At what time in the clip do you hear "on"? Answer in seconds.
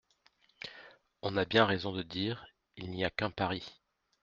1.21-1.37